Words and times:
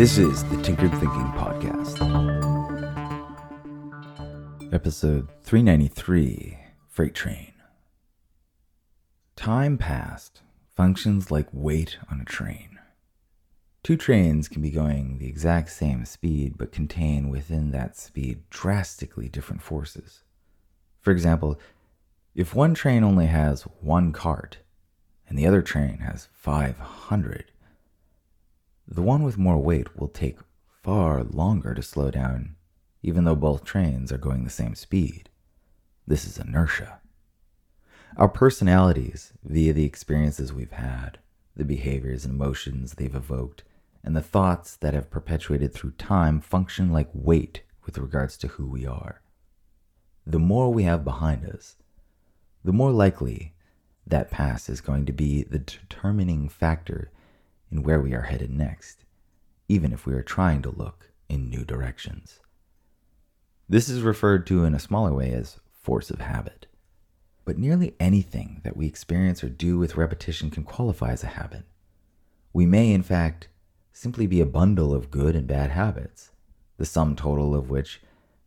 This 0.00 0.16
is 0.16 0.42
the 0.44 0.56
Tinkered 0.62 0.92
Thinking 0.92 1.30
Podcast. 1.36 2.00
Episode 4.72 5.28
393 5.42 6.56
Freight 6.88 7.14
Train. 7.14 7.52
Time 9.36 9.76
past 9.76 10.40
functions 10.74 11.30
like 11.30 11.48
weight 11.52 11.98
on 12.10 12.18
a 12.18 12.24
train. 12.24 12.78
Two 13.82 13.98
trains 13.98 14.48
can 14.48 14.62
be 14.62 14.70
going 14.70 15.18
the 15.18 15.28
exact 15.28 15.68
same 15.68 16.06
speed 16.06 16.56
but 16.56 16.72
contain 16.72 17.28
within 17.28 17.70
that 17.72 17.94
speed 17.94 18.48
drastically 18.48 19.28
different 19.28 19.60
forces. 19.60 20.24
For 21.02 21.10
example, 21.10 21.60
if 22.34 22.54
one 22.54 22.72
train 22.72 23.04
only 23.04 23.26
has 23.26 23.64
one 23.82 24.12
cart 24.12 24.60
and 25.28 25.38
the 25.38 25.46
other 25.46 25.60
train 25.60 25.98
has 25.98 26.30
500, 26.32 27.52
the 28.90 29.02
one 29.02 29.22
with 29.22 29.38
more 29.38 29.58
weight 29.58 29.96
will 29.96 30.08
take 30.08 30.38
far 30.82 31.22
longer 31.22 31.74
to 31.74 31.82
slow 31.82 32.10
down, 32.10 32.56
even 33.02 33.24
though 33.24 33.36
both 33.36 33.64
trains 33.64 34.10
are 34.10 34.18
going 34.18 34.42
the 34.42 34.50
same 34.50 34.74
speed. 34.74 35.30
This 36.06 36.24
is 36.24 36.38
inertia. 36.38 37.00
Our 38.16 38.28
personalities, 38.28 39.32
via 39.44 39.72
the 39.72 39.84
experiences 39.84 40.52
we've 40.52 40.72
had, 40.72 41.18
the 41.56 41.64
behaviors 41.64 42.24
and 42.24 42.34
emotions 42.34 42.94
they've 42.94 43.14
evoked, 43.14 43.62
and 44.02 44.16
the 44.16 44.22
thoughts 44.22 44.76
that 44.76 44.94
have 44.94 45.10
perpetuated 45.10 45.72
through 45.72 45.92
time, 45.92 46.40
function 46.40 46.90
like 46.90 47.10
weight 47.12 47.62
with 47.86 47.98
regards 47.98 48.36
to 48.38 48.48
who 48.48 48.66
we 48.66 48.86
are. 48.86 49.22
The 50.26 50.38
more 50.40 50.72
we 50.72 50.82
have 50.82 51.04
behind 51.04 51.44
us, 51.44 51.76
the 52.64 52.72
more 52.72 52.90
likely 52.90 53.54
that 54.06 54.30
past 54.30 54.68
is 54.68 54.80
going 54.80 55.06
to 55.06 55.12
be 55.12 55.44
the 55.44 55.60
determining 55.60 56.48
factor 56.48 57.12
in 57.70 57.82
where 57.82 58.00
we 58.00 58.14
are 58.14 58.22
headed 58.22 58.50
next, 58.50 59.04
even 59.68 59.92
if 59.92 60.06
we 60.06 60.14
are 60.14 60.22
trying 60.22 60.62
to 60.62 60.70
look 60.70 61.10
in 61.28 61.48
new 61.48 61.64
directions. 61.64 62.40
This 63.68 63.88
is 63.88 64.02
referred 64.02 64.46
to 64.48 64.64
in 64.64 64.74
a 64.74 64.80
smaller 64.80 65.14
way 65.14 65.32
as 65.32 65.60
force 65.70 66.10
of 66.10 66.20
habit. 66.20 66.66
But 67.44 67.58
nearly 67.58 67.94
anything 67.98 68.60
that 68.64 68.76
we 68.76 68.86
experience 68.86 69.42
or 69.42 69.48
do 69.48 69.78
with 69.78 69.96
repetition 69.96 70.50
can 70.50 70.64
qualify 70.64 71.12
as 71.12 71.22
a 71.22 71.28
habit. 71.28 71.64
We 72.52 72.66
may, 72.66 72.92
in 72.92 73.02
fact, 73.02 73.48
simply 73.92 74.26
be 74.26 74.40
a 74.40 74.46
bundle 74.46 74.92
of 74.92 75.10
good 75.10 75.36
and 75.36 75.46
bad 75.46 75.70
habits, 75.70 76.30
the 76.76 76.84
sum 76.84 77.14
total 77.14 77.54
of 77.54 77.70
which 77.70 78.00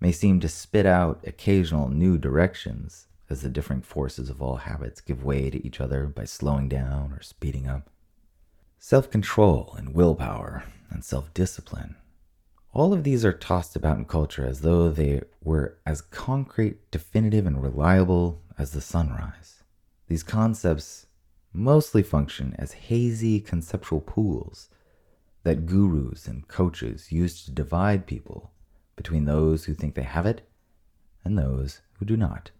may 0.00 0.12
seem 0.12 0.40
to 0.40 0.48
spit 0.48 0.86
out 0.86 1.24
occasional 1.26 1.88
new 1.88 2.18
directions 2.18 3.06
as 3.30 3.42
the 3.42 3.48
different 3.48 3.86
forces 3.86 4.28
of 4.28 4.42
all 4.42 4.56
habits 4.56 5.00
give 5.00 5.24
way 5.24 5.48
to 5.50 5.64
each 5.66 5.80
other 5.80 6.06
by 6.06 6.24
slowing 6.24 6.68
down 6.68 7.12
or 7.12 7.22
speeding 7.22 7.66
up. 7.66 7.88
Self 8.78 9.10
control 9.10 9.74
and 9.78 9.94
willpower 9.94 10.64
and 10.90 11.04
self 11.04 11.32
discipline. 11.34 11.96
All 12.72 12.92
of 12.92 13.04
these 13.04 13.24
are 13.24 13.32
tossed 13.32 13.76
about 13.76 13.98
in 13.98 14.04
culture 14.04 14.44
as 14.44 14.60
though 14.60 14.90
they 14.90 15.22
were 15.42 15.78
as 15.86 16.00
concrete, 16.00 16.90
definitive, 16.90 17.46
and 17.46 17.62
reliable 17.62 18.42
as 18.58 18.72
the 18.72 18.80
sunrise. 18.80 19.62
These 20.08 20.22
concepts 20.22 21.06
mostly 21.52 22.02
function 22.02 22.54
as 22.58 22.72
hazy 22.72 23.40
conceptual 23.40 24.00
pools 24.00 24.68
that 25.44 25.66
gurus 25.66 26.26
and 26.26 26.48
coaches 26.48 27.12
use 27.12 27.44
to 27.44 27.52
divide 27.52 28.06
people 28.06 28.50
between 28.96 29.24
those 29.24 29.64
who 29.64 29.74
think 29.74 29.94
they 29.94 30.02
have 30.02 30.26
it 30.26 30.48
and 31.24 31.38
those 31.38 31.80
who 31.98 32.04
do 32.04 32.16
not. 32.16 32.50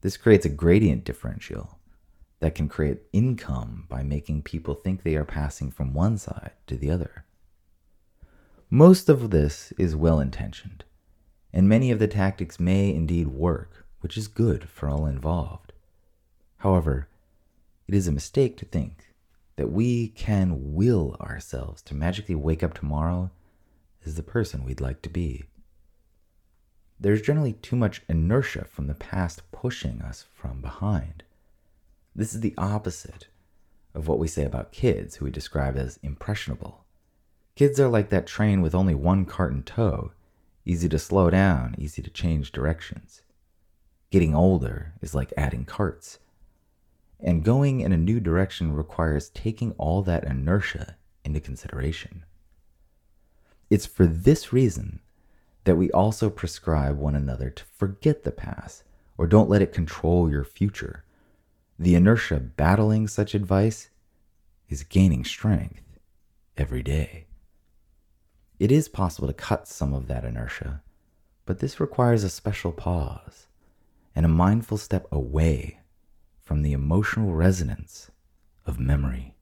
This 0.00 0.16
creates 0.16 0.46
a 0.46 0.50
gradient 0.50 1.04
differential 1.04 1.77
that 2.40 2.54
can 2.54 2.68
create 2.68 3.02
income 3.12 3.86
by 3.88 4.02
making 4.02 4.42
people 4.42 4.74
think 4.74 5.02
they 5.02 5.16
are 5.16 5.24
passing 5.24 5.70
from 5.70 5.92
one 5.92 6.16
side 6.16 6.52
to 6.66 6.76
the 6.76 6.90
other. 6.90 7.24
Most 8.70 9.08
of 9.08 9.30
this 9.30 9.72
is 9.78 9.96
well 9.96 10.20
intentioned, 10.20 10.84
and 11.52 11.68
many 11.68 11.90
of 11.90 11.98
the 11.98 12.06
tactics 12.06 12.60
may 12.60 12.94
indeed 12.94 13.28
work, 13.28 13.86
which 14.00 14.16
is 14.16 14.28
good 14.28 14.68
for 14.68 14.88
all 14.88 15.06
involved. 15.06 15.72
However, 16.58 17.08
it 17.86 17.94
is 17.94 18.06
a 18.06 18.12
mistake 18.12 18.56
to 18.58 18.66
think 18.66 19.14
that 19.56 19.72
we 19.72 20.08
can 20.08 20.74
will 20.74 21.16
ourselves 21.20 21.82
to 21.82 21.94
magically 21.94 22.34
wake 22.34 22.62
up 22.62 22.74
tomorrow 22.74 23.30
as 24.04 24.14
the 24.14 24.22
person 24.22 24.64
we'd 24.64 24.80
like 24.80 25.02
to 25.02 25.08
be. 25.08 25.44
There's 27.00 27.22
generally 27.22 27.54
too 27.54 27.76
much 27.76 28.02
inertia 28.08 28.64
from 28.64 28.86
the 28.86 28.94
past 28.94 29.50
pushing 29.50 30.02
us 30.02 30.24
from 30.32 30.60
behind. 30.60 31.22
This 32.18 32.34
is 32.34 32.40
the 32.40 32.54
opposite 32.58 33.28
of 33.94 34.08
what 34.08 34.18
we 34.18 34.26
say 34.26 34.42
about 34.42 34.72
kids, 34.72 35.14
who 35.14 35.26
we 35.26 35.30
describe 35.30 35.76
as 35.76 36.00
impressionable. 36.02 36.84
Kids 37.54 37.78
are 37.78 37.86
like 37.86 38.08
that 38.08 38.26
train 38.26 38.60
with 38.60 38.74
only 38.74 38.92
one 38.96 39.24
cart 39.24 39.52
in 39.52 39.62
tow, 39.62 40.10
easy 40.64 40.88
to 40.88 40.98
slow 40.98 41.30
down, 41.30 41.76
easy 41.78 42.02
to 42.02 42.10
change 42.10 42.50
directions. 42.50 43.22
Getting 44.10 44.34
older 44.34 44.94
is 45.00 45.14
like 45.14 45.32
adding 45.36 45.64
carts. 45.64 46.18
And 47.20 47.44
going 47.44 47.82
in 47.82 47.92
a 47.92 47.96
new 47.96 48.18
direction 48.18 48.72
requires 48.72 49.28
taking 49.28 49.70
all 49.78 50.02
that 50.02 50.24
inertia 50.24 50.96
into 51.24 51.38
consideration. 51.38 52.24
It's 53.70 53.86
for 53.86 54.06
this 54.06 54.52
reason 54.52 54.98
that 55.62 55.76
we 55.76 55.88
also 55.92 56.30
prescribe 56.30 56.98
one 56.98 57.14
another 57.14 57.48
to 57.48 57.64
forget 57.76 58.24
the 58.24 58.32
past 58.32 58.82
or 59.16 59.28
don't 59.28 59.48
let 59.48 59.62
it 59.62 59.72
control 59.72 60.28
your 60.28 60.42
future. 60.42 61.04
The 61.80 61.94
inertia 61.94 62.40
battling 62.40 63.06
such 63.06 63.36
advice 63.36 63.90
is 64.68 64.82
gaining 64.82 65.24
strength 65.24 65.84
every 66.56 66.82
day. 66.82 67.26
It 68.58 68.72
is 68.72 68.88
possible 68.88 69.28
to 69.28 69.34
cut 69.34 69.68
some 69.68 69.94
of 69.94 70.08
that 70.08 70.24
inertia, 70.24 70.82
but 71.46 71.60
this 71.60 71.78
requires 71.78 72.24
a 72.24 72.30
special 72.30 72.72
pause 72.72 73.46
and 74.16 74.26
a 74.26 74.28
mindful 74.28 74.76
step 74.76 75.06
away 75.12 75.78
from 76.40 76.62
the 76.62 76.72
emotional 76.72 77.32
resonance 77.32 78.10
of 78.66 78.80
memory. 78.80 79.36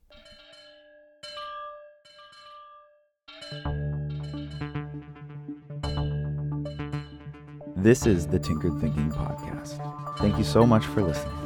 This 7.76 8.04
is 8.04 8.26
the 8.26 8.38
Tinkered 8.38 8.78
Thinking 8.78 9.10
Podcast. 9.10 10.18
Thank 10.18 10.36
you 10.36 10.44
so 10.44 10.66
much 10.66 10.84
for 10.84 11.02
listening. 11.02 11.45